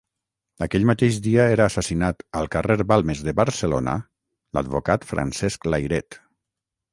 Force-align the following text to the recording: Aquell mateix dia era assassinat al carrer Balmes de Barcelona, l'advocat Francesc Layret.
Aquell 0.65 0.85
mateix 0.91 1.17
dia 1.25 1.43
era 1.57 1.67
assassinat 1.71 2.25
al 2.39 2.49
carrer 2.55 2.77
Balmes 2.93 3.21
de 3.27 3.35
Barcelona, 3.41 3.95
l'advocat 4.59 5.07
Francesc 5.13 5.71
Layret. 5.73 6.19